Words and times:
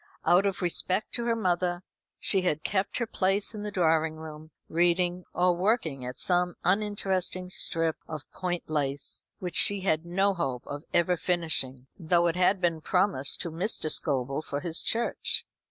Out 0.25 0.47
of 0.47 0.63
respect 0.63 1.13
to 1.13 1.25
her 1.25 1.35
mother 1.35 1.83
she 2.17 2.41
had 2.41 2.63
kept 2.63 2.97
her 2.97 3.05
place 3.05 3.53
in 3.53 3.61
the 3.61 3.69
drawing 3.69 4.15
room, 4.15 4.49
reading, 4.67 5.25
or 5.31 5.55
working 5.55 6.03
at 6.07 6.19
some 6.19 6.55
uninteresting 6.63 7.51
strip 7.51 7.95
of 8.07 8.27
point 8.31 8.67
lace, 8.67 9.27
which 9.37 9.53
she 9.55 9.81
had 9.81 10.03
no 10.03 10.33
hope 10.33 10.65
of 10.65 10.83
ever 10.91 11.15
finishing, 11.15 11.85
though 11.99 12.25
it 12.25 12.35
had 12.35 12.59
been 12.59 12.81
promised 12.81 13.41
to 13.41 13.51
Mr. 13.51 13.91
Scobel 13.91 14.41
for 14.41 14.61
his 14.61 14.81
church. 14.81 15.45